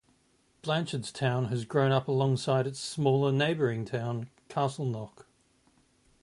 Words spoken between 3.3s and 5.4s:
neighbouring town, Castleknock.